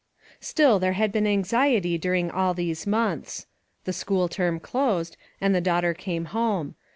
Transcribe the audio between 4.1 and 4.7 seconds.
term